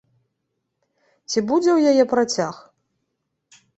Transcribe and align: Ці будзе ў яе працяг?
Ці 1.31 1.39
будзе 1.51 1.69
ў 1.73 1.79
яе 1.91 2.03
працяг? 2.15 2.55